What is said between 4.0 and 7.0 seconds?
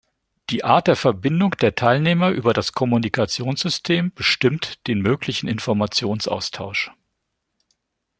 bestimmt den möglichen Informationsaustausch.